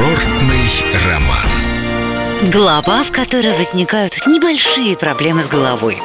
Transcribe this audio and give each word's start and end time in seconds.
Курортный 0.00 0.66
роман. 1.06 2.50
Глава, 2.50 3.04
в 3.04 3.12
которой 3.12 3.52
возникают 3.52 4.26
небольшие 4.26 4.96
проблемы 4.96 5.42
с 5.42 5.48
головой. 5.48 6.00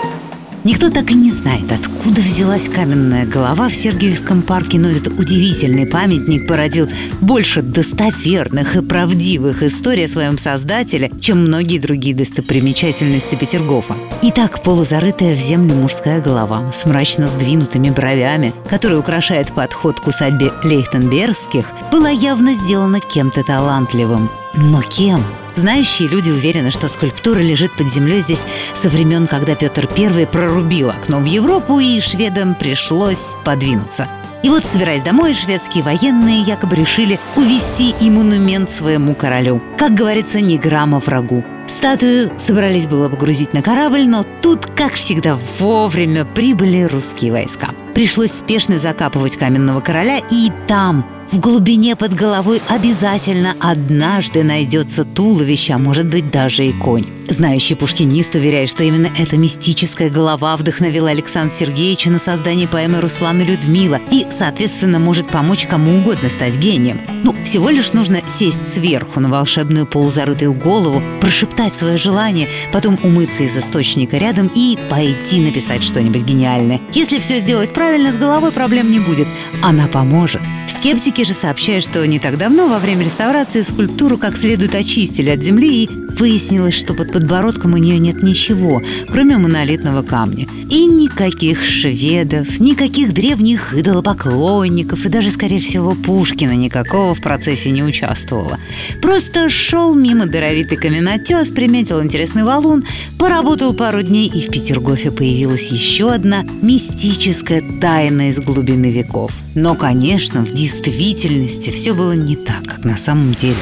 Никто 0.65 0.89
так 0.89 1.11
и 1.11 1.13
не 1.13 1.29
знает, 1.29 1.71
откуда 1.71 2.21
взялась 2.21 2.69
каменная 2.69 3.27
голова 3.27 3.69
в 3.69 3.75
Сергиевском 3.75 4.41
парке, 4.41 4.79
но 4.79 4.89
этот 4.89 5.09
удивительный 5.09 5.85
памятник 5.85 6.47
породил 6.47 6.89
больше 7.21 7.61
достоверных 7.61 8.75
и 8.75 8.81
правдивых 8.81 9.61
историй 9.61 10.05
о 10.05 10.07
своем 10.07 10.39
создателе, 10.39 11.11
чем 11.21 11.37
многие 11.37 11.77
другие 11.77 12.15
достопримечательности 12.15 13.35
Петергофа. 13.35 13.95
Итак, 14.23 14.63
полузарытая 14.63 15.35
в 15.35 15.39
землю 15.39 15.75
мужская 15.75 16.19
голова 16.19 16.71
с 16.73 16.87
мрачно 16.87 17.27
сдвинутыми 17.27 17.91
бровями, 17.91 18.51
которая 18.67 18.97
украшает 18.97 19.51
подход 19.51 19.99
к 19.99 20.07
усадьбе 20.07 20.51
Лейхтенбергских, 20.63 21.67
была 21.91 22.09
явно 22.09 22.55
сделана 22.55 22.99
кем-то 22.99 23.43
талантливым. 23.43 24.31
Но 24.55 24.81
кем? 24.81 25.23
Знающие 25.55 26.07
люди 26.07 26.31
уверены, 26.31 26.71
что 26.71 26.87
скульптура 26.87 27.39
лежит 27.39 27.71
под 27.73 27.87
землей 27.91 28.19
здесь 28.19 28.45
со 28.73 28.89
времен, 28.89 29.27
когда 29.27 29.55
Петр 29.55 29.87
I 29.97 30.25
прорубил 30.25 30.89
окно 30.89 31.19
в 31.19 31.25
Европу, 31.25 31.79
и 31.79 31.99
шведам 31.99 32.55
пришлось 32.55 33.33
подвинуться. 33.43 34.07
И 34.43 34.49
вот, 34.49 34.63
собираясь 34.63 35.01
домой, 35.01 35.33
шведские 35.33 35.83
военные 35.83 36.41
якобы 36.41 36.75
решили 36.75 37.19
увести 37.35 37.95
и 37.99 38.09
монумент 38.11 38.69
своему 38.69 39.15
королю. 39.15 39.61
Как 39.77 39.93
говорится, 39.93 40.39
ни 40.39 40.57
грамма 40.57 40.99
врагу. 40.99 41.43
Статую 41.67 42.31
собрались 42.37 42.87
было 42.87 43.09
погрузить 43.09 43.53
на 43.53 43.61
корабль, 43.61 44.05
но 44.07 44.23
тут, 44.41 44.67
как 44.67 44.93
всегда, 44.93 45.37
вовремя 45.57 46.25
прибыли 46.25 46.83
русские 46.83 47.31
войска. 47.31 47.69
Пришлось 47.95 48.31
спешно 48.31 48.77
закапывать 48.77 49.37
каменного 49.37 49.81
короля, 49.81 50.19
и 50.29 50.51
там, 50.67 51.05
в 51.35 51.39
глубине 51.41 51.97
под 51.97 52.13
головой 52.13 52.61
обязательно 52.69 53.55
однажды 53.59 54.41
найдется 54.43 55.03
туловище, 55.03 55.73
а 55.73 55.77
может 55.77 56.05
быть 56.05 56.31
даже 56.31 56.65
и 56.65 56.71
конь. 56.71 57.03
Знающий 57.27 57.75
пушкинист 57.75 58.35
уверяет, 58.35 58.69
что 58.69 58.85
именно 58.85 59.09
эта 59.17 59.35
мистическая 59.35 60.09
голова 60.09 60.55
вдохновила 60.55 61.09
Александра 61.09 61.53
Сергеевича 61.53 62.09
на 62.09 62.19
создание 62.19 62.69
поэмы 62.69 63.01
«Руслан 63.01 63.41
и 63.41 63.43
Людмила» 63.43 63.99
и, 64.11 64.25
соответственно, 64.31 64.99
может 64.99 65.27
помочь 65.27 65.65
кому 65.65 65.97
угодно 65.97 66.29
стать 66.29 66.57
гением. 66.57 67.01
Ну, 67.23 67.35
всего 67.43 67.69
лишь 67.69 67.91
нужно 67.91 68.21
сесть 68.25 68.73
сверху 68.73 69.19
на 69.19 69.27
волшебную 69.27 69.85
полузарытую 69.87 70.53
голову, 70.53 71.03
прошептать 71.19 71.75
свое 71.75 71.97
желание, 71.97 72.47
потом 72.71 72.97
умыться 73.03 73.43
из 73.43 73.57
источника 73.57 74.15
рядом 74.17 74.49
и 74.55 74.77
пойти 74.89 75.41
написать 75.41 75.83
что-нибудь 75.83 76.23
гениальное. 76.23 76.79
Если 76.93 77.19
все 77.19 77.39
сделать 77.39 77.73
правильно, 77.73 78.13
с 78.13 78.17
головой 78.17 78.53
проблем 78.53 78.89
не 78.89 78.99
будет. 78.99 79.27
Она 79.61 79.87
поможет. 79.87 80.41
Скептики 80.85 81.23
же 81.23 81.33
сообщают, 81.33 81.83
что 81.83 82.05
не 82.05 82.19
так 82.19 82.37
давно, 82.37 82.67
во 82.67 82.77
время 82.77 83.05
реставрации, 83.05 83.63
скульптуру 83.63 84.19
как 84.19 84.37
следует 84.37 84.75
очистили 84.75 85.31
от 85.31 85.41
земли 85.41 85.85
и 85.85 86.04
выяснилось, 86.19 86.75
что 86.75 86.93
под 86.93 87.11
подбородком 87.11 87.73
у 87.73 87.77
нее 87.77 87.97
нет 87.99 88.23
ничего, 88.23 88.81
кроме 89.09 89.37
монолитного 89.37 90.01
камня. 90.01 90.47
И 90.69 90.87
никаких 90.87 91.63
шведов, 91.63 92.59
никаких 92.59 93.13
древних 93.13 93.77
идолопоклонников 93.77 95.05
и 95.05 95.09
даже, 95.09 95.31
скорее 95.31 95.59
всего, 95.59 95.95
Пушкина 95.95 96.55
никакого 96.55 97.13
в 97.13 97.21
процессе 97.21 97.71
не 97.71 97.83
участвовало. 97.83 98.59
Просто 99.01 99.49
шел 99.49 99.93
мимо 99.95 100.25
даровитый 100.25 100.77
каменотес, 100.77 101.51
приметил 101.51 102.01
интересный 102.01 102.43
валун, 102.43 102.83
поработал 103.17 103.73
пару 103.73 104.01
дней, 104.01 104.27
и 104.27 104.41
в 104.41 104.49
Петергофе 104.49 105.11
появилась 105.11 105.71
еще 105.71 106.11
одна 106.11 106.43
мистическая 106.61 107.63
тайна 107.81 108.29
из 108.29 108.39
глубины 108.39 108.91
веков. 108.91 109.31
Но, 109.53 109.75
конечно, 109.75 110.43
в 110.45 110.51
действительности 110.51 111.69
все 111.69 111.93
было 111.93 112.13
не 112.13 112.35
так, 112.35 112.63
как 112.65 112.83
на 112.83 112.97
самом 112.97 113.33
деле. 113.33 113.55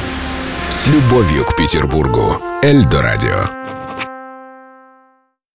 С 0.73 0.88
любовью 0.88 1.45
к 1.45 1.55
Петербургу. 1.55 2.41
Эльдо 2.63 3.03
радио. 3.03 3.62